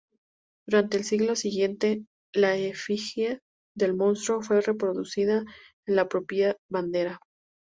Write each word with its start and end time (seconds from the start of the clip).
Durante 0.65 0.97
el 0.97 1.03
siglo 1.03 1.35
siguiente, 1.35 2.07
la 2.33 2.57
efigie 2.57 3.41
del 3.75 3.93
monstruo 3.93 4.41
fue 4.41 4.59
reproducida 4.61 5.45
en 5.85 5.95
la 5.95 6.09
propia 6.09 6.57
bandera. 6.71 7.19